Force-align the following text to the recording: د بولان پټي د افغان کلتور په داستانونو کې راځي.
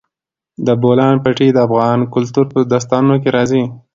د 0.65 0.67
بولان 0.81 1.15
پټي 1.23 1.47
د 1.53 1.57
افغان 1.67 1.99
کلتور 2.13 2.45
په 2.53 2.59
داستانونو 2.73 3.15
کې 3.21 3.29
راځي. 3.37 3.63